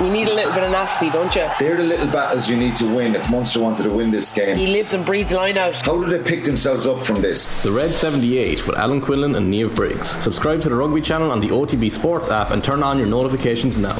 [0.00, 1.48] You need a little bit of nasty, don't you?
[1.58, 4.54] They're the little battles you need to win if Munster wanted to win this game.
[4.54, 5.84] He lives and breathes line out.
[5.86, 7.62] How did they pick themselves up from this?
[7.62, 10.10] The Red 78 with Alan Quinlan and Niamh Briggs.
[10.22, 13.78] Subscribe to the Rugby channel on the OTB Sports app and turn on your notifications
[13.78, 13.96] now.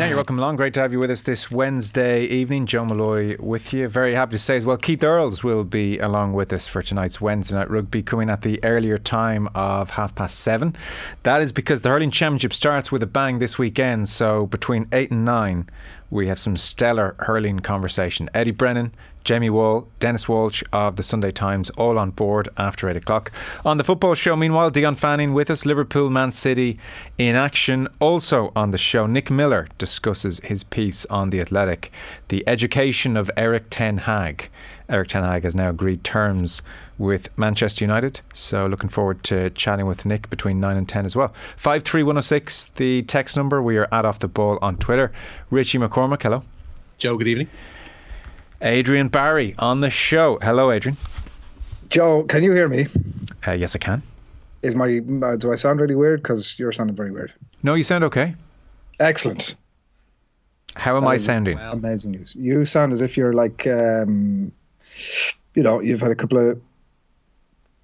[0.00, 0.56] Now you're welcome along.
[0.56, 2.64] Great to have you with us this Wednesday evening.
[2.64, 3.86] Joe Molloy with you.
[3.86, 7.20] Very happy to say as well, Keith Earls will be along with us for tonight's
[7.20, 10.74] Wednesday night rugby, coming at the earlier time of half past seven.
[11.24, 14.08] That is because the hurling championship starts with a bang this weekend.
[14.08, 15.68] So between eight and nine,
[16.08, 18.30] we have some stellar hurling conversation.
[18.32, 22.96] Eddie Brennan, Jamie Wall, Denis Walsh of the Sunday Times, all on board after 8
[22.96, 23.30] o'clock.
[23.64, 26.78] On the football show, meanwhile, Dion Fanning with us, Liverpool, Man City
[27.18, 27.88] in action.
[28.00, 31.92] Also on the show, Nick Miller discusses his piece on The Athletic,
[32.28, 34.48] the education of Erik Ten Hag.
[34.88, 36.62] Erik Ten Hag has now agreed terms
[36.98, 38.20] with Manchester United.
[38.34, 41.32] So looking forward to chatting with Nick between 9 and 10 as well.
[41.56, 43.62] 53106, the text number.
[43.62, 45.12] We are at Off the Ball on Twitter.
[45.50, 46.42] Richie McCormack, hello.
[46.98, 47.48] Joe, good evening.
[48.62, 50.38] Adrian Barry on the show.
[50.42, 50.96] Hello, Adrian.
[51.88, 52.86] Joe, can you hear me?
[53.46, 54.02] Uh, yes, I can.
[54.62, 56.22] Is my uh, do I sound really weird?
[56.22, 57.32] Because you're sounding very weird.
[57.62, 58.34] No, you sound okay.
[58.98, 59.54] Excellent.
[60.76, 61.58] How am That I sounding?
[61.58, 62.34] Amazing news.
[62.36, 64.52] You sound as if you're like, um,
[65.54, 66.60] you know, you've had a couple of,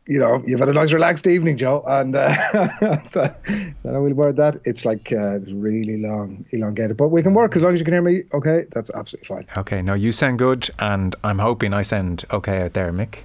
[0.07, 4.15] you know, you've had a nice relaxed evening, Joe, and uh, so, I don't know
[4.15, 4.61] word that.
[4.65, 7.85] It's like uh, it's really long, elongated, but we can work as long as you
[7.85, 8.23] can hear me.
[8.33, 9.47] Okay, that's absolutely fine.
[9.57, 13.21] Okay, no, you sound good, and I'm hoping I sound okay out there, Mick.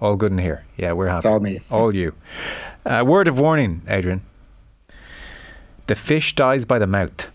[0.00, 0.64] All good in here.
[0.76, 1.18] Yeah, we're happy.
[1.18, 1.60] It's all me.
[1.70, 2.14] All you.
[2.86, 4.22] Uh, word of warning, Adrian.
[5.88, 7.26] The fish dies by the mouth.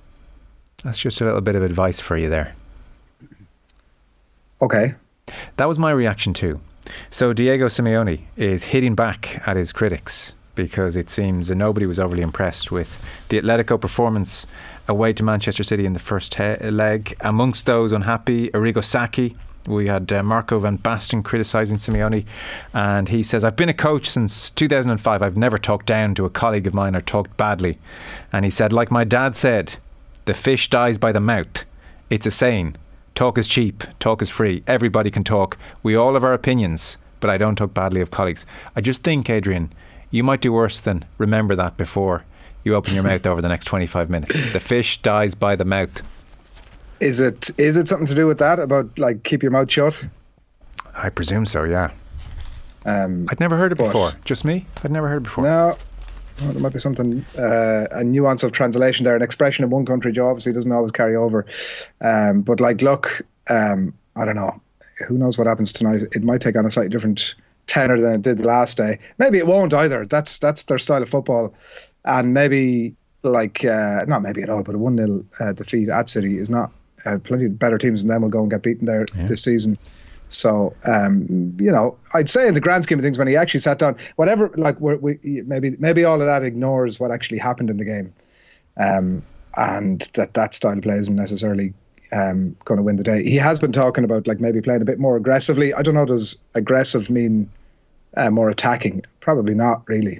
[0.83, 2.55] That's just a little bit of advice for you there.
[4.61, 4.95] Okay.
[5.57, 6.61] That was my reaction too.
[7.09, 11.99] So Diego Simeone is hitting back at his critics because it seems that nobody was
[11.99, 14.47] overly impressed with the Atletico performance
[14.87, 17.15] away to Manchester City in the first he- leg.
[17.21, 19.35] Amongst those unhappy, Arrigo Sacchi.
[19.67, 22.25] We had uh, Marco van Basten criticising Simeone,
[22.73, 25.23] and he says, I've been a coach since 2005.
[25.23, 27.79] I've never talked down to a colleague of mine or talked badly.
[28.31, 29.75] And he said, like my dad said,
[30.25, 31.65] the fish dies by the mouth.
[32.11, 32.75] It's a saying.
[33.15, 34.61] Talk is cheap, talk is free.
[34.67, 35.57] Everybody can talk.
[35.83, 38.45] We all have our opinions, but I don't talk badly of colleagues.
[38.75, 39.71] I just think, Adrian,
[40.11, 42.25] you might do worse than remember that before
[42.65, 44.51] you open your mouth over the next 25 minutes.
[44.51, 46.01] The fish dies by the mouth.
[46.99, 50.05] Is it is it something to do with that about like keep your mouth shut?
[50.93, 51.91] I presume so, yeah.
[52.85, 54.11] Um, I'd never heard it before.
[54.25, 54.65] Just me?
[54.83, 55.45] I'd never heard it before.
[55.45, 55.77] No.
[56.41, 59.15] Well, there might be something, uh, a nuance of translation there.
[59.15, 61.45] An expression in one country, Joe, obviously doesn't always carry over.
[62.01, 64.61] Um, but like, look, um, I don't know.
[65.07, 66.03] Who knows what happens tonight?
[66.13, 67.35] It might take on a slightly different
[67.67, 68.99] tenor than it did the last day.
[69.17, 70.05] Maybe it won't either.
[70.05, 71.53] That's that's their style of football,
[72.05, 76.09] and maybe like uh, not maybe at all, but a one 0 uh, defeat at
[76.09, 76.71] City is not.
[77.05, 79.77] Uh, plenty of better teams than them will go and get beaten there this season.
[80.29, 83.59] So, um, you know, I'd say in the grand scheme of things, when he actually
[83.59, 87.77] sat down, whatever, like, we maybe maybe all of that ignores what actually happened in
[87.77, 88.13] the game,
[88.77, 89.21] um,
[89.55, 91.73] and that that style of play isn't necessarily
[92.11, 93.23] um, going to win the day.
[93.23, 95.73] He has been talking about like maybe playing a bit more aggressively.
[95.73, 96.05] I don't know.
[96.05, 97.49] Does aggressive mean
[98.17, 99.03] uh, more attacking?
[99.19, 100.19] Probably not really.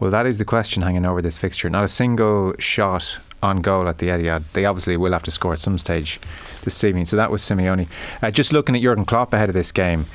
[0.00, 1.70] Well, that is the question hanging over this fixture.
[1.70, 4.44] Not a single shot on goal at the Etihad.
[4.52, 6.20] They obviously will have to score at some stage
[6.64, 7.04] this evening.
[7.06, 7.88] So that was Simeone.
[8.22, 10.06] Uh, just looking at Jurgen Klopp ahead of this game,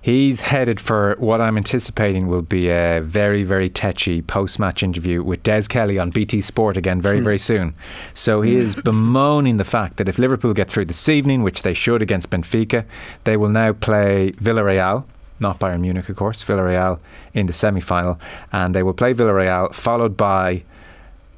[0.00, 5.42] he's headed for what I'm anticipating will be a very, very tetchy post-match interview with
[5.42, 7.74] Des Kelly on BT Sport again very, very soon.
[8.12, 11.74] So he is bemoaning the fact that if Liverpool get through this evening, which they
[11.74, 12.84] should against Benfica,
[13.24, 15.04] they will now play Villarreal
[15.40, 17.00] not Bayern Munich, of course, Villarreal
[17.34, 18.18] in the semi final.
[18.52, 20.62] And they will play Villarreal, followed by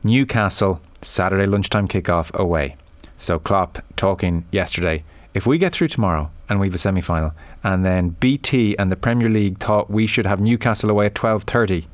[0.05, 2.77] Newcastle, Saturday lunchtime kickoff away.
[3.19, 5.05] So Klopp talking yesterday.
[5.35, 8.91] If we get through tomorrow and we have a semi final, and then BT and
[8.91, 11.87] the Premier League thought we should have Newcastle away at 12.30,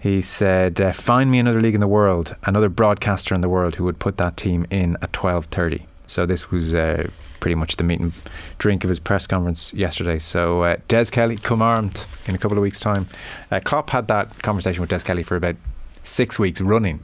[0.00, 3.74] he said, uh, find me another league in the world, another broadcaster in the world
[3.76, 5.82] who would put that team in at 12.30.
[6.06, 8.12] So this was uh, pretty much the meat and
[8.58, 10.18] drink of his press conference yesterday.
[10.18, 13.08] So uh, Des Kelly, come armed in a couple of weeks' time.
[13.50, 15.56] Uh, Klopp had that conversation with Des Kelly for about
[16.04, 17.00] six weeks running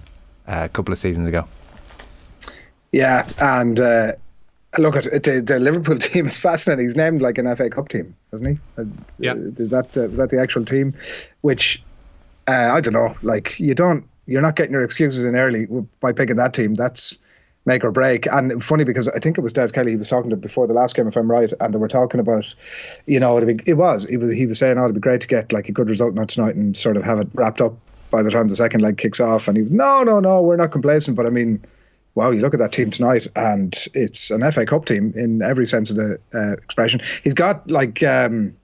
[0.47, 1.47] a couple of seasons ago.
[2.93, 4.13] Yeah, and uh,
[4.79, 6.85] look at the, the Liverpool team is fascinating.
[6.85, 8.81] He's named like an FA Cup team, hasn't he?
[8.81, 8.85] Uh,
[9.19, 9.35] Yeah.
[9.35, 10.95] Is that uh, is that the actual team?
[11.41, 11.83] Which
[12.47, 13.17] uh, I don't know.
[13.23, 15.67] Like you don't, you're not getting your excuses in early
[16.01, 16.75] by picking that team.
[16.75, 17.19] That's
[17.67, 18.27] make or break.
[18.27, 20.75] And funny because I think it was Des Kelly he was talking to before the
[20.75, 22.55] last game, if I'm right, and they were talking about,
[23.07, 25.21] you know, it'd be, it was he was he was saying, oh, it'd be great
[25.23, 27.75] to get like a good result now tonight and sort of have it wrapped up
[28.15, 29.49] by the time the second leg kicks off.
[29.49, 31.65] And he no, no, no, we're not complacent, but I mean
[32.15, 35.67] wow, you look at that team tonight, and it's an FA Cup team in every
[35.67, 37.01] sense of the uh, expression.
[37.23, 38.03] He's got like.
[38.03, 38.57] Um,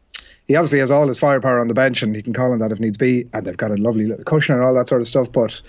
[0.46, 2.72] he obviously has all his firepower on the bench and he can call on that
[2.72, 3.24] if needs be.
[3.32, 5.30] And they've got a lovely little cushion and all that sort of stuff.
[5.30, 5.62] But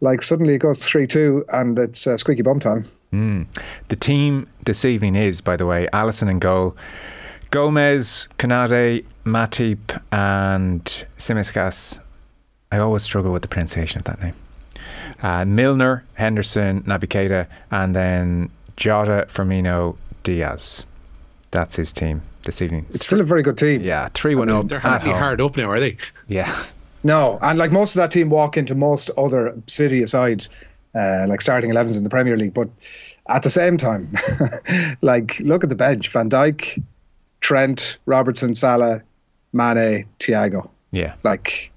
[0.00, 2.90] like suddenly it goes 3 2 and it's uh, squeaky bum time.
[3.12, 3.46] Mm.
[3.86, 6.76] The team this evening is, by the way, Alisson and goal,
[7.52, 10.84] Gomez, Konate, Matip, and
[11.16, 12.00] Tsimikas.
[12.70, 14.34] I always struggle with the pronunciation of that name.
[15.22, 20.86] Uh, Milner, Henderson, Naby Keita, and then Jota, Firmino, Diaz.
[21.50, 22.86] That's his team this evening.
[22.90, 23.80] It's still a very good team.
[23.80, 24.68] Yeah, 3 1 up.
[24.68, 25.96] They're hardly hard up now, are they?
[26.28, 26.64] Yeah.
[27.04, 30.46] No, and like most of that team walk into most other city aside,
[30.94, 32.54] uh, like starting 11s in the Premier League.
[32.54, 32.68] But
[33.28, 34.12] at the same time,
[35.00, 36.82] like look at the bench: Van Dijk,
[37.40, 39.02] Trent, Robertson, Salah,
[39.52, 40.68] Mane, Thiago.
[40.90, 41.70] Yeah, like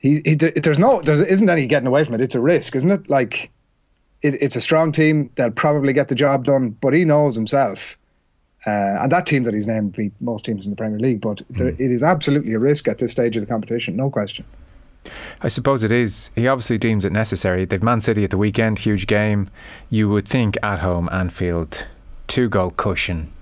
[0.00, 2.20] he, he there's no there isn't any getting away from it.
[2.20, 3.08] It's a risk, isn't it?
[3.08, 3.50] Like
[4.22, 5.30] it, it's a strong team.
[5.36, 7.96] They'll probably get the job done, but he knows himself.
[8.66, 11.38] Uh, and that team that he's named beat most teams in the Premier League, but
[11.52, 11.80] mm.
[11.80, 14.44] it is absolutely a risk at this stage of the competition, no question.
[15.40, 16.30] I suppose it is.
[16.34, 17.64] He obviously deems it necessary.
[17.64, 19.48] They've Man City at the weekend, huge game.
[19.88, 21.86] You would think at home, Anfield,
[22.26, 23.32] two goal cushion,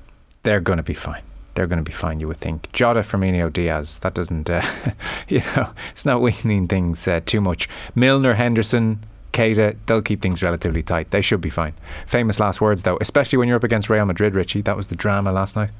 [0.44, 1.22] they're going to be fine.
[1.58, 2.70] They're going to be fine, you would think.
[2.70, 4.64] Jota, Firmino, Diaz, that doesn't, uh,
[5.28, 7.68] you know, it's not weakening things uh, too much.
[7.96, 9.00] Milner, Henderson,
[9.32, 11.10] Keita, they'll keep things relatively tight.
[11.10, 11.72] They should be fine.
[12.06, 14.60] Famous last words, though, especially when you're up against Real Madrid, Richie.
[14.60, 15.70] That was the drama last night.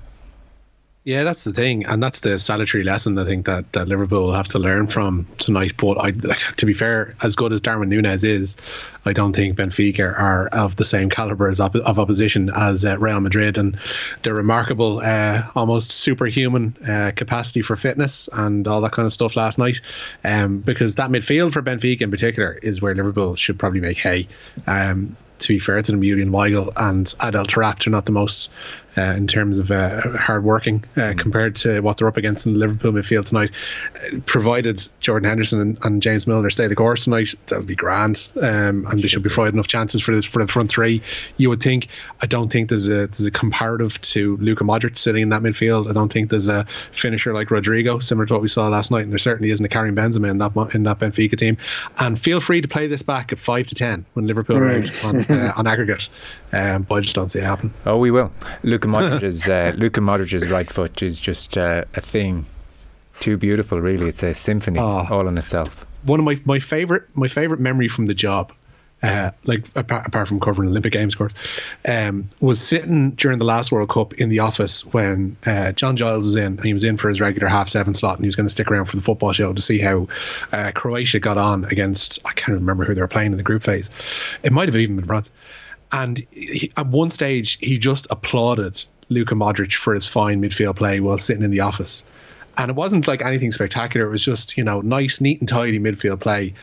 [1.08, 4.34] Yeah, that's the thing, and that's the salutary lesson I think that, that Liverpool will
[4.34, 5.72] have to learn from tonight.
[5.78, 8.58] But I, to be fair, as good as Darwin Nunez is,
[9.06, 12.98] I don't think Benfica are of the same caliber as op- of opposition as uh,
[12.98, 13.78] Real Madrid, and
[14.22, 19.34] their remarkable, uh, almost superhuman uh, capacity for fitness and all that kind of stuff
[19.34, 19.80] last night.
[20.24, 24.28] Um, because that midfield for Benfica in particular is where Liverpool should probably make hay.
[24.66, 28.50] Um, to be fair to them, Julian Weigl and Adel Taarabt are not the most
[28.98, 31.18] uh, in terms of uh, hard working uh, mm.
[31.18, 33.50] compared to what they're up against in the Liverpool midfield tonight.
[34.26, 38.86] provided Jordan Henderson and, and, James Milner stay the course tonight, that'll be grand, um,
[38.86, 41.00] and they should be providing enough chances for the for the front three.
[41.36, 41.88] You would think.
[42.20, 45.88] I don't think there's a there's a comparative to Luka Modric sitting in that midfield.
[45.88, 49.02] I don't think there's a finisher like Rodrygo, similar to what we saw last night,
[49.02, 51.56] and there certainly isn't a Karim Benzema in that in that Benfica team.
[51.98, 55.04] And feel free to play this back at five to ten when Liverpool are out
[55.04, 56.08] on, uh, on aggregate.
[56.50, 57.74] Um, but I just don't see it happen.
[57.84, 58.32] Oh, we will.
[58.62, 62.46] Luka Modric's uh, Luka Modric's right foot is just uh, a thing.
[63.20, 64.08] Too beautiful, really.
[64.08, 65.84] It's a symphony oh, all in itself.
[66.04, 68.52] One of my, my favorite my favorite memory from the job
[69.02, 71.34] uh, like apart, apart, from covering Olympic Games, of course,
[71.86, 76.26] um, was sitting during the last World Cup in the office when uh, John Giles
[76.26, 78.34] was in, and he was in for his regular half seven slot, and he was
[78.34, 80.08] going to stick around for the football show to see how
[80.52, 82.18] uh, Croatia got on against.
[82.24, 83.88] I can't remember who they were playing in the group phase.
[84.42, 85.30] It might have even been France.
[85.92, 91.00] And he, at one stage, he just applauded Luka Modric for his fine midfield play
[91.00, 92.04] while sitting in the office.
[92.56, 94.06] And it wasn't like anything spectacular.
[94.06, 96.54] It was just, you know, nice, neat, and tidy midfield play.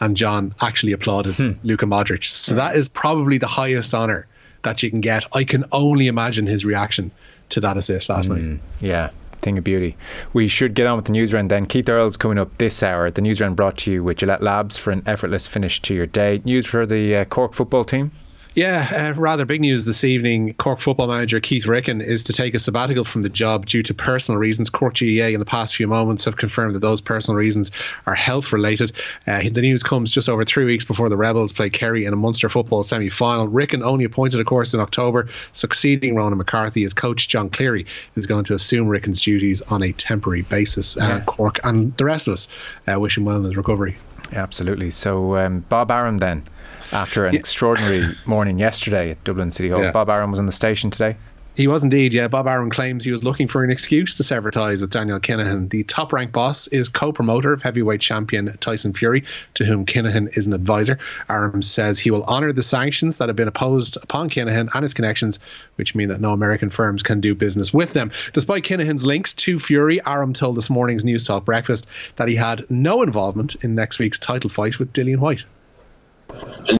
[0.00, 1.52] And John actually applauded hmm.
[1.62, 2.24] Luka Modric.
[2.24, 4.26] So that is probably the highest honour
[4.64, 5.24] that you can get.
[5.32, 7.10] I can only imagine his reaction
[7.50, 8.60] to that assist last mm, night.
[8.80, 9.96] Yeah, thing of beauty.
[10.32, 11.66] We should get on with the news round then.
[11.66, 13.10] Keith Earls coming up this hour.
[13.10, 16.06] The news round brought to you with Gillette Labs for an effortless finish to your
[16.06, 16.40] day.
[16.44, 18.10] News for the uh, Cork football team.
[18.54, 20.54] Yeah, uh, rather big news this evening.
[20.54, 23.92] Cork football manager Keith Ricken is to take a sabbatical from the job due to
[23.92, 24.70] personal reasons.
[24.70, 27.72] Cork GAA in the past few moments have confirmed that those personal reasons
[28.06, 28.92] are health related.
[29.26, 32.16] Uh, the news comes just over three weeks before the Rebels play Kerry in a
[32.16, 33.48] Munster football semi final.
[33.48, 37.26] Ricken only appointed, of course, in October, succeeding Ronan McCarthy as coach.
[37.26, 37.84] John Cleary
[38.14, 40.96] is going to assume Ricken's duties on a temporary basis.
[40.96, 42.46] Uh, Cork and the rest of us
[42.86, 43.96] uh, wish him well in his recovery.
[44.32, 44.90] Absolutely.
[44.90, 46.44] So, um, Bob Arum then
[46.92, 47.40] after an yeah.
[47.40, 49.82] extraordinary morning yesterday at Dublin City Hall.
[49.82, 49.92] Yeah.
[49.92, 51.16] Bob Arum was on the station today.
[51.56, 52.26] He was indeed, yeah.
[52.26, 55.70] Bob Arum claims he was looking for an excuse to sever ties with Daniel Kinahan.
[55.70, 59.22] The top ranked boss is co promoter of heavyweight champion Tyson Fury,
[59.54, 60.98] to whom Kinahan is an advisor.
[61.30, 64.94] Arum says he will honour the sanctions that have been imposed upon Kinahan and his
[64.94, 65.38] connections,
[65.76, 68.10] which mean that no American firms can do business with them.
[68.32, 71.86] Despite Kinahan's links to Fury, Arum told this morning's Newstalk breakfast
[72.16, 75.44] that he had no involvement in next week's title fight with Dillian Whyte.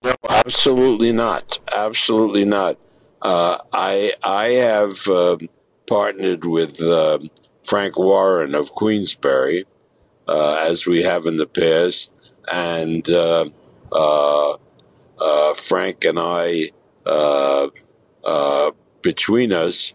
[0.02, 1.58] No, absolutely not.
[1.74, 2.78] Absolutely not.
[3.22, 5.38] Uh, I I have uh,
[5.86, 7.18] partnered with uh,
[7.62, 9.64] Frank Warren of Queensberry,
[10.28, 12.12] uh, as we have in the past,
[12.52, 13.48] and uh,
[13.92, 16.70] uh, Frank and I,
[19.02, 19.94] between us,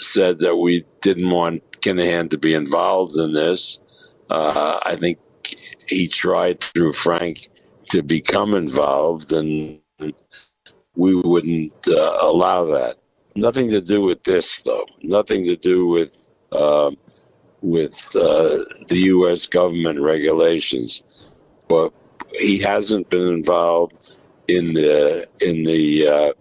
[0.00, 3.78] said that we didn't want Kinahan to be involved in this.
[4.30, 5.18] I think
[5.88, 7.48] he tried through Frank
[7.90, 9.80] to become involved, and
[10.96, 12.98] we wouldn't uh, allow that.
[13.34, 14.84] Nothing to do with this, though.
[15.02, 16.90] Nothing to do with uh,
[17.62, 19.46] with uh, the U.S.
[19.46, 21.02] government regulations.
[21.68, 21.92] But
[22.38, 24.16] he hasn't been involved
[24.48, 26.32] in the in the uh,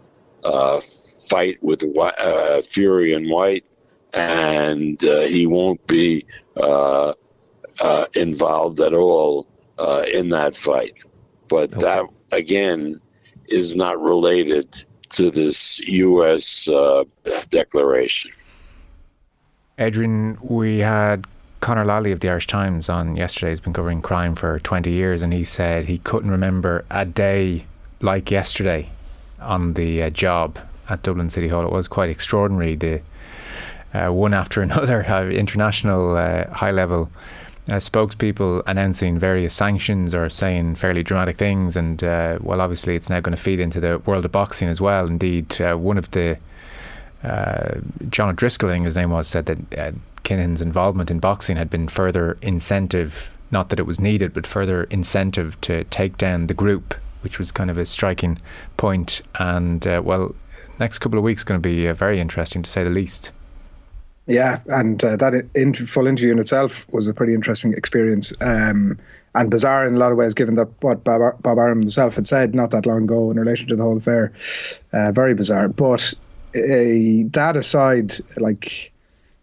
[0.43, 0.79] uh,
[1.29, 3.65] fight with uh, Fury and Whyte,
[4.13, 6.25] and he won't be
[7.79, 9.47] uh, uh, involved at all
[10.11, 10.93] in that fight.
[11.47, 11.85] But okay.
[11.85, 12.99] that again
[13.47, 16.67] is not related to this U.S.
[17.49, 18.31] declaration.
[19.79, 21.25] Adrian, we had
[21.59, 23.49] Conor Lally of the Irish Times on yesterday.
[23.49, 27.65] He's been covering crime for 20 years, and he said he couldn't remember a day
[28.01, 28.89] like yesterday
[29.39, 31.65] on the uh, job at Dublin City Hall.
[31.65, 32.75] It was quite extraordinary.
[32.75, 33.01] The
[33.93, 37.09] uh, one after another uh, international uh, high level
[37.69, 41.75] uh, spokespeople announcing various sanctions or saying fairly dramatic things.
[41.75, 44.81] And uh, well, obviously, it's now going to feed into the world of boxing as
[44.81, 45.07] well.
[45.07, 46.37] Indeed, one of the
[48.09, 53.35] John O'Driscoll, his name was, said that Kinahan's involvement in boxing had been further incentive.
[53.49, 56.95] Not that it was needed, but further incentive to take down the group
[57.27, 58.39] which was kind of a striking
[58.77, 59.21] point.
[59.35, 60.35] And uh, well,
[60.79, 63.31] next couple of weeks going to be uh, very interesting to say the least.
[64.27, 68.33] Yeah, and uh, that in- full interview in itself was a pretty interesting experience.
[68.41, 68.99] Um,
[69.35, 72.27] and bizarre in a lot of ways, given that what Bob, Bob Arum himself had
[72.27, 74.33] said not that long ago in relation to the whole affair.
[74.93, 75.69] Uh, very bizarre.
[75.69, 76.13] But
[76.53, 78.91] that aside, like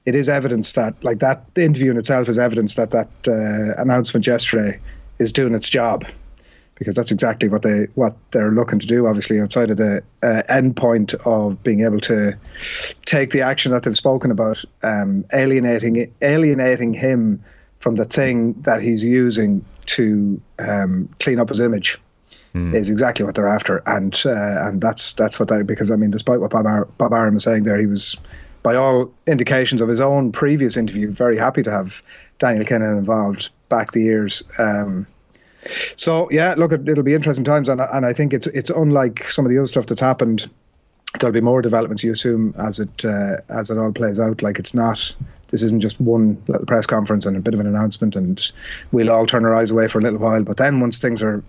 [0.04, 4.26] it is evidence that, like that interview in itself is evidence that that uh, announcement
[4.26, 4.80] yesterday
[5.18, 6.04] is doing its job
[6.76, 9.06] because that's exactly what they what they're looking to do.
[9.06, 12.36] Obviously, outside of the uh, end point of being able to
[13.04, 17.42] take the action that they've spoken about, um, alienating alienating him
[17.78, 21.98] from the thing that he's using to um, clean up his image.
[22.54, 22.72] Mm.
[22.72, 26.12] Is exactly what they're after, and uh, and that's that's what they because I mean,
[26.12, 28.16] despite what Bob Ar- Bob Arum was saying there, he was,
[28.62, 32.00] by all indications of his own previous interview, very happy to have
[32.38, 34.44] Daniel Kinahan involved back the years.
[34.60, 35.04] Um,
[35.96, 39.44] so yeah, look, it'll be interesting times, and and I think it's it's unlike some
[39.44, 40.48] of the other stuff that's happened.
[41.20, 44.42] There'll be more developments, you assume, as it uh, as it all plays out.
[44.42, 45.14] Like it's not.
[45.48, 48.52] This isn't just one little press conference and a bit of an announcement, and
[48.90, 50.42] we'll all turn our eyes away for a little while.
[50.42, 51.44] But then, once things are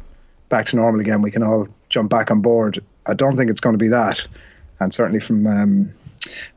[0.49, 2.79] back to normal again, we can all jump back on board.
[3.07, 4.25] I don't think it's going to be that,
[4.79, 5.93] and certainly from um,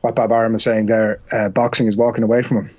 [0.03, 2.71] what Bob Arum is saying there, uh, boxing is walking away from him.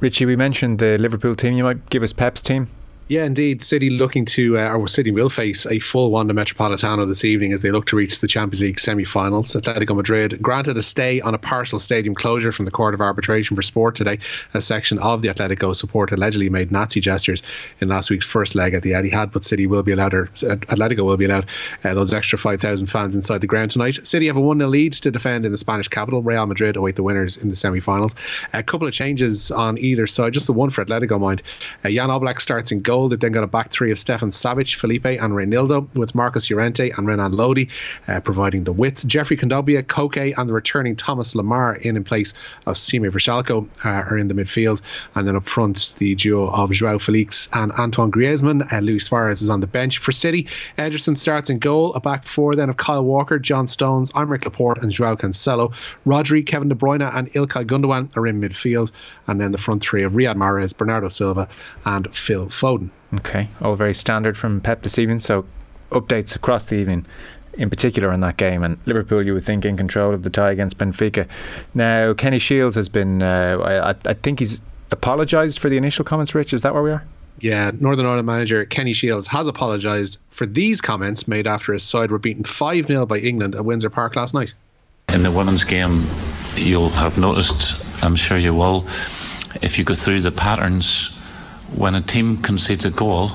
[0.00, 1.54] Richie, we mentioned the Liverpool team.
[1.54, 2.68] You might give us Pep's team.
[3.08, 3.64] Yeah, indeed.
[3.64, 7.62] City looking to, uh, or City will face a full Wanda Metropolitano this evening as
[7.62, 9.54] they look to reach the Champions League semi-finals.
[9.54, 13.56] Atletico Madrid granted a stay on a partial stadium closure from the Court of Arbitration
[13.56, 14.18] for Sport today.
[14.52, 17.42] A section of the Atletico support allegedly made Nazi gestures
[17.80, 21.06] in last week's first leg at the Etihad, but City will be allowed, or Atletico
[21.06, 21.46] will be allowed,
[21.84, 24.06] uh, those extra 5,000 fans inside the ground tonight.
[24.06, 26.20] City have a 1 0 lead to defend in the Spanish capital.
[26.20, 28.14] Real Madrid await the winners in the semi-finals.
[28.52, 31.42] A couple of changes on either side, just the one for Atletico, mind.
[31.82, 33.08] Uh, Jan Oblak starts in goal goal.
[33.08, 36.90] They've then got a back three of Stefan Savic, Felipe, and Reinildo, with Marcos Llorente
[36.90, 37.68] and Renan Lodi
[38.08, 39.06] uh, providing the width.
[39.06, 42.34] Geoffrey Kondogbia, Koke, and the returning Thomas Lemar in in place
[42.66, 44.80] of Sime Vrsaljko uh, are in the midfield.
[45.14, 48.72] And then up front, the duo of Joao Felix and Antoine Griezmann.
[48.72, 50.48] Uh, Luis Suarez is on the bench for City.
[50.76, 51.94] Ederson starts in goal.
[51.94, 55.72] A back four then of Kyle Walker, John Stones, Aymeric Laporte, and Joao Cancelo.
[56.04, 58.90] Rodri, Kevin De Bruyne, and Ilkay Gundogan are in midfield.
[59.26, 61.48] And then the front three of Riyad Mahrez, Bernardo Silva,
[61.84, 62.87] and Phil Foden.
[63.14, 65.20] Okay, all very standard from Pep this evening.
[65.20, 65.46] So,
[65.90, 67.06] updates across the evening,
[67.54, 68.62] in particular in that game.
[68.62, 71.26] And Liverpool, you would think, in control of the tie against Benfica.
[71.74, 76.34] Now, Kenny Shiels has been, uh, I, I think he's apologised for the initial comments,
[76.34, 76.52] Rich.
[76.52, 77.04] Is that where we are?
[77.40, 82.10] Yeah, Northern Ireland manager Kenny Shiels has apologised for these comments made after his side
[82.10, 84.52] were beaten 5 0 by England at Windsor Park last night.
[85.12, 86.04] In the women's game,
[86.56, 88.86] you'll have noticed, I'm sure you will,
[89.62, 91.17] if you go through the patterns
[91.74, 93.30] when a team concedes a goal,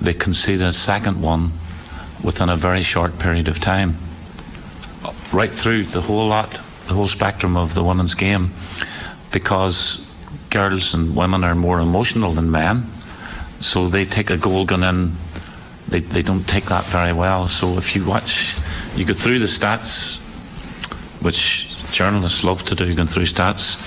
[0.00, 1.52] they concede a second one
[2.22, 3.96] within a very short period of time.
[5.32, 6.50] Right through the whole lot,
[6.86, 8.52] the whole spectrum of the women's game,
[9.30, 10.06] because
[10.50, 12.86] girls and women are more emotional than men,
[13.60, 15.12] so they take a goal gun in,
[15.88, 17.48] they, they don't take that very well.
[17.48, 18.56] So if you watch,
[18.96, 20.20] you go through the stats,
[21.22, 23.78] which journalists love to do, going through stats,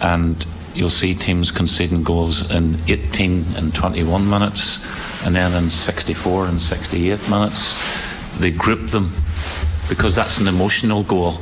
[0.00, 4.84] and you'll see teams conceding goals in 18 and 21 minutes,
[5.24, 8.38] and then in 64 and 68 minutes.
[8.38, 9.12] They group them
[9.88, 11.38] because that's an emotional goal.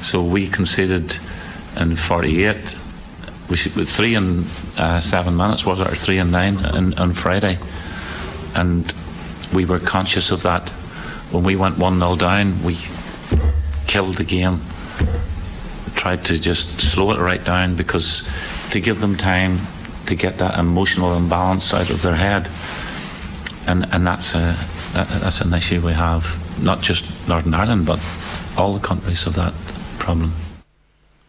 [0.00, 1.18] So we conceded
[1.78, 2.76] in 48.
[3.50, 4.46] We should, three and
[4.78, 7.58] uh, seven minutes was it, or three and nine on, on Friday.
[8.54, 8.92] and
[9.52, 10.68] we were conscious of that.
[11.30, 12.78] When we went 1 0 down, we
[13.86, 14.60] killed the game,
[16.02, 18.28] tried to just slow it right down because
[18.72, 19.56] to give them time
[20.04, 22.50] to get that emotional imbalance out of their head.
[23.68, 24.56] And, and that's, a,
[24.94, 26.26] that, that's an issue we have,
[26.60, 28.00] not just Northern Ireland, but
[28.58, 29.54] all the countries have that
[30.00, 30.32] problem.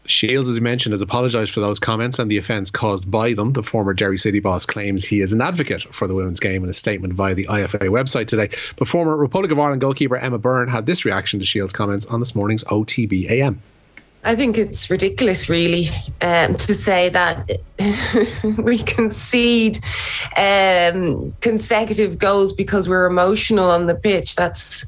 [0.07, 3.53] Shiels, as you mentioned, has apologised for those comments and the offence caused by them.
[3.53, 6.69] The former Derry City boss claims he is an advocate for the women's game in
[6.71, 8.49] a statement via the IFA website today.
[8.77, 12.19] But former Republic of Ireland goalkeeper Emma Byrne had this reaction to Shiels' comments on
[12.19, 13.61] this morning's OTB AM.
[14.25, 15.89] I think it's ridiculous, really,
[16.21, 17.51] um, to say that
[18.57, 19.79] we concede
[20.37, 24.35] um, consecutive goals because we're emotional on the pitch.
[24.35, 24.85] That's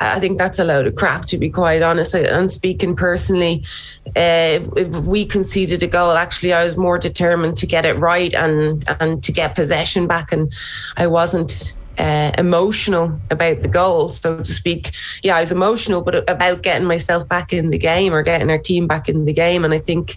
[0.00, 2.14] I think that's a load of crap, to be quite honest.
[2.14, 3.64] And speaking personally,
[4.08, 8.32] uh, if we conceded a goal, actually, I was more determined to get it right
[8.34, 10.52] and and to get possession back, and
[10.96, 11.74] I wasn't.
[11.98, 14.92] Uh, emotional about the goal, so to speak.
[15.24, 18.58] Yeah, I was emotional, but about getting myself back in the game or getting our
[18.58, 19.64] team back in the game.
[19.64, 20.16] And I think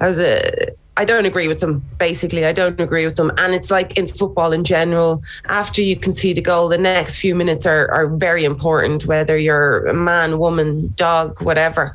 [0.00, 1.80] I was a I don't agree with them.
[1.98, 3.32] Basically, I don't agree with them.
[3.38, 7.34] And it's like in football in general, after you concede a goal, the next few
[7.34, 11.94] minutes are, are very important, whether you're a man, woman, dog, whatever.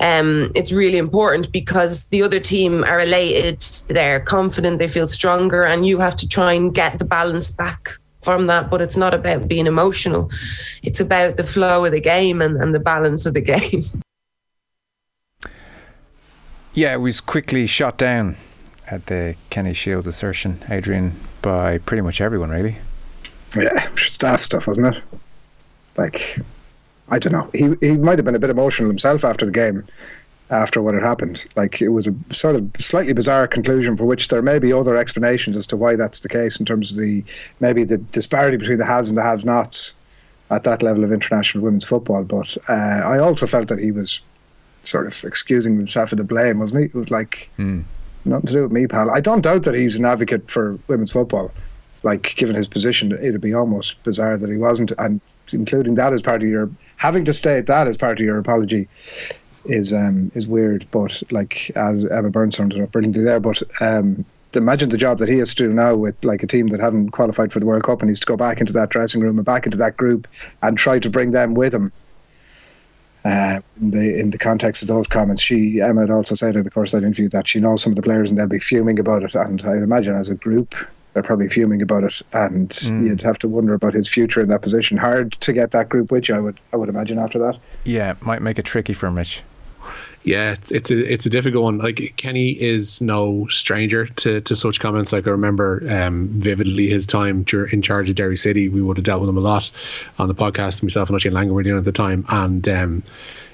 [0.00, 5.62] Um, it's really important because the other team are elated, they're confident, they feel stronger,
[5.62, 7.92] and you have to try and get the balance back
[8.24, 8.70] from that.
[8.70, 10.30] But it's not about being emotional,
[10.82, 13.84] it's about the flow of the game and, and the balance of the game.
[16.72, 18.36] Yeah, it was quickly shot down
[18.88, 22.78] at the Kenny Shiels assertion, Adrian, by pretty much everyone, really.
[23.56, 25.02] Yeah, staff stuff, wasn't it?
[25.96, 26.38] Like,
[27.08, 27.48] I don't know.
[27.52, 29.86] He he might have been a bit emotional himself after the game,
[30.50, 31.46] after what had happened.
[31.56, 34.96] Like, it was a sort of slightly bizarre conclusion for which there may be other
[34.96, 37.24] explanations as to why that's the case in terms of the
[37.60, 39.94] maybe the disparity between the haves and the have-nots
[40.50, 42.24] at that level of international women's football.
[42.24, 44.20] But uh, I also felt that he was
[44.82, 46.86] sort of excusing himself of the blame, wasn't he?
[46.86, 47.82] It was like mm.
[48.26, 49.10] nothing to do with me, pal.
[49.10, 51.50] I don't doubt that he's an advocate for women's football.
[52.02, 54.92] Like, given his position, it'd be almost bizarre that he wasn't.
[54.98, 58.38] And including that as part of your having to state that as part of your
[58.38, 58.88] apology
[59.64, 60.86] is um, is weird.
[60.90, 63.40] But like as Emma Byrne summed it up brilliantly there.
[63.40, 64.24] But um,
[64.54, 67.10] imagine the job that he has to do now with like a team that haven't
[67.10, 69.44] qualified for the World Cup and he's to go back into that dressing room and
[69.44, 70.28] back into that group
[70.62, 71.92] and try to bring them with him
[73.24, 76.62] uh, in the in the context of those comments, she Emma had also said in
[76.62, 78.58] the course of that interview that she knows some of the players and they'll be
[78.58, 79.34] fuming about it.
[79.34, 80.74] And I'd imagine as a group,
[81.14, 82.20] they're probably fuming about it.
[82.34, 83.06] And mm.
[83.06, 84.98] you'd have to wonder about his future in that position.
[84.98, 87.58] Hard to get that group with you, I would I would imagine after that.
[87.84, 89.42] Yeah, might make it tricky for Mitch.
[90.24, 91.78] Yeah, it's it's a it's a difficult one.
[91.78, 95.12] Like Kenny is no stranger to, to such comments.
[95.12, 98.70] Like I remember um, vividly his time in charge of Derry City.
[98.70, 99.70] We would have dealt with him a lot
[100.18, 100.82] on the podcast.
[100.82, 103.02] Myself and Oisin Langan were doing at the time, and um,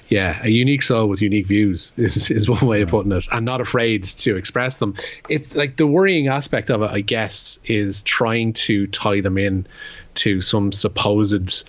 [0.07, 3.45] yeah, a unique soul with unique views is, is one way of putting it, and
[3.45, 4.95] not afraid to express them.
[5.27, 9.67] It's like the worrying aspect of it, I guess, is trying to tie them in
[10.15, 11.65] to some supposed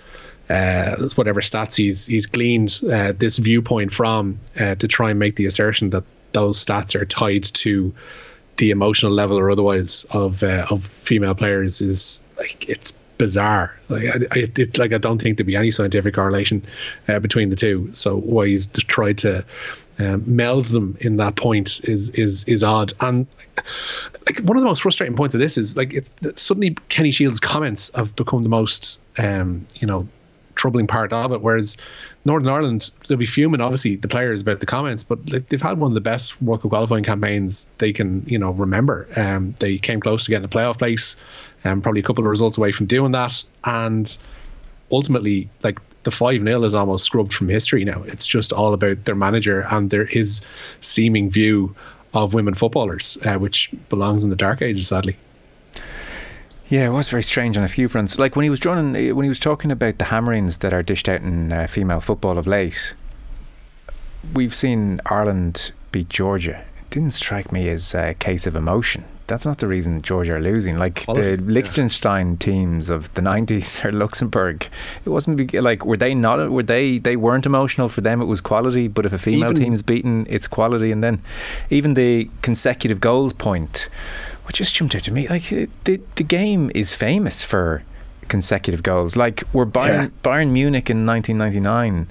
[0.53, 5.35] uh, whatever stats he's he's gleaned uh, this viewpoint from uh, to try and make
[5.35, 7.93] the assertion that those stats are tied to
[8.57, 13.75] the emotional level or otherwise of uh, of female players is like it's bizarre.
[13.89, 16.63] Like I, I, it's like I don't think there'd be any scientific correlation
[17.07, 17.89] uh, between the two.
[17.93, 19.45] So why he's tried to
[19.99, 22.93] um, meld them in that point is is is odd.
[22.99, 23.25] And
[24.27, 27.39] like one of the most frustrating points of this is like it, suddenly Kenny Shiels'
[27.39, 30.07] comments have become the most um, you know
[30.55, 31.41] troubling part of it.
[31.41, 31.77] Whereas
[32.25, 35.91] Northern Ireland, they'll be fuming, obviously, the players about the comments, but they've had one
[35.91, 39.07] of the best World Cup qualifying campaigns they can, you know, remember.
[39.15, 41.15] Um, they came close to getting a playoff place,
[41.63, 44.17] and um, probably a couple of results away from doing that, and
[44.91, 48.03] ultimately, like the five 0 is almost scrubbed from history now.
[48.03, 50.41] It's just all about their manager and their his
[50.81, 51.75] seeming view
[52.13, 55.17] of women footballers, uh, which belongs in the dark ages, sadly.
[56.69, 58.17] Yeah, it was very strange on a few fronts.
[58.17, 61.09] Like when he was drawing, when he was talking about the hammerings that are dished
[61.09, 62.93] out in uh, female football of late.
[64.33, 66.63] We've seen Ireland beat Georgia.
[66.79, 69.03] It didn't strike me as a case of emotion.
[69.27, 70.77] That's not the reason Georgia are losing.
[70.77, 72.37] Like the Liechtenstein yeah.
[72.39, 74.67] teams of the nineties or Luxembourg,
[75.05, 76.49] it wasn't like were they not?
[76.49, 76.97] Were they?
[76.97, 78.21] They weren't emotional for them.
[78.21, 78.87] It was quality.
[78.87, 80.91] But if a female even, team's beaten, it's quality.
[80.91, 81.21] And then
[81.69, 83.89] even the consecutive goals point
[84.53, 87.83] what just jumped out to me, like uh, the the game is famous for
[88.27, 89.15] consecutive goals.
[89.15, 90.09] Like were Bayern yeah.
[90.21, 92.07] Bayern Munich in 1999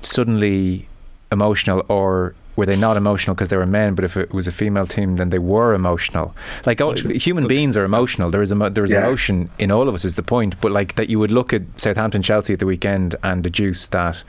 [0.00, 0.88] suddenly
[1.32, 3.94] emotional, or were they not emotional because they were men?
[3.94, 6.26] But if it was a female team, then they were emotional.
[6.66, 6.92] Like oh,
[7.26, 8.30] human beings are emotional.
[8.30, 9.04] There is emo- there is Yeah.
[9.06, 10.52] emotion in all of us is the point.
[10.60, 14.22] But like that, you would look at Southampton Chelsea at the weekend and deduce that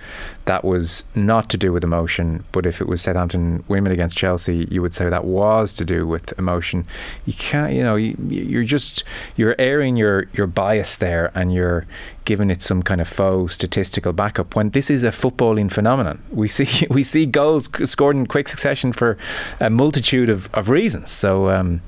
[0.46, 2.44] that was not to do with emotion.
[2.54, 6.08] But if it was Southampton women against Chelsea, you would say that was to do
[6.08, 6.86] with emotion.
[7.26, 9.04] You can't, you know, you, you're just
[9.36, 11.86] you're airing your your bias there, and you're
[12.26, 16.22] giving it some kind of faux statistical backup when this is a footballing phenomenon.
[16.32, 19.18] We see we see goals scored in quick succession for
[19.60, 21.12] a multitude of, of reasons.
[21.12, 21.82] So um,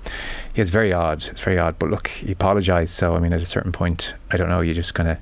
[0.56, 1.26] yeah, it's very odd.
[1.26, 1.78] It's very odd.
[1.80, 2.94] But look, he apologised.
[2.94, 4.62] So I mean, at a certain point, I don't know.
[4.62, 5.18] You just kind of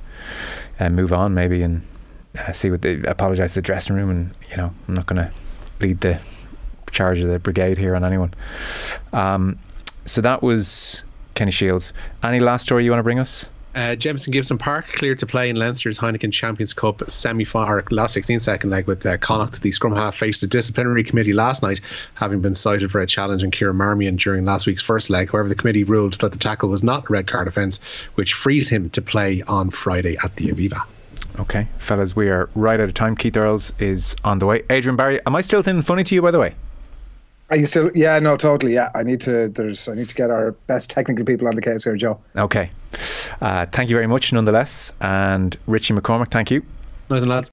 [0.79, 1.85] uh, move on maybe and
[2.39, 4.09] uh, see what they apologise to the dressing room.
[4.09, 5.31] And you know, I'm not going to
[5.79, 6.19] lead the
[6.91, 8.33] charge of the brigade here on anyone.
[9.13, 9.59] Um,
[10.05, 11.03] so that was
[11.35, 11.93] Kenny Shiels.
[12.23, 13.47] Any last story you want to bring us?
[13.73, 18.13] Uh, Jamison Gibson Park cleared to play in Leinster's Heineken Champions Cup semi-final or last
[18.13, 19.61] 16 second leg with uh, Connacht.
[19.61, 21.79] The scrum half faced a disciplinary committee last night,
[22.15, 25.31] having been cited for a challenge on Kieran Marmion during last week's first leg.
[25.31, 27.79] However, the committee ruled that the tackle was not a red card offence,
[28.15, 30.83] which frees him to play on Friday at the Aviva.
[31.39, 33.15] Okay, fellas, we are right out of time.
[33.15, 34.63] Keith Earls is on the way.
[34.69, 36.55] Adrian Barry, am I still and funny to you, by the way?
[37.51, 37.91] Are you still?
[37.93, 38.73] Yeah, no, totally.
[38.73, 39.49] Yeah, I need to.
[39.49, 39.89] There's.
[39.89, 42.17] I need to get our best technical people on the case here, Joe.
[42.37, 42.69] Okay.
[43.41, 44.93] Uh, thank you very much, nonetheless.
[45.01, 46.63] And Richie McCormick, thank you.
[47.09, 47.49] Nice and lads.